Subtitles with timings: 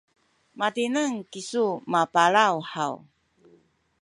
[0.59, 2.93] matineng kisu mapalaw haw?